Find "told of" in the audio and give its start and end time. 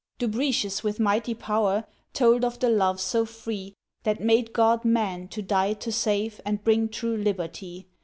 2.11-2.57